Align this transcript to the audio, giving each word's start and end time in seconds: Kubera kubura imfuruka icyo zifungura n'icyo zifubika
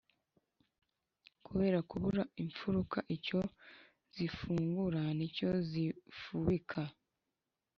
Kubera 1.45 1.79
kubura 1.89 2.23
imfuruka 2.43 2.97
icyo 3.15 3.39
zifungura 4.15 5.01
n'icyo 5.17 5.49
zifubika 5.69 6.81